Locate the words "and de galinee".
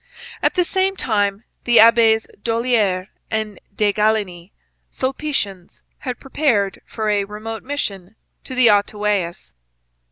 3.29-4.49